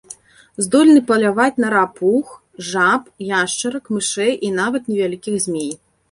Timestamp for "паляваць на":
1.09-1.67